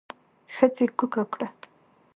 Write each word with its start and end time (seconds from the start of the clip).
ښځې 0.55 0.85
کوکه 0.97 1.23
کړه. 1.31 1.47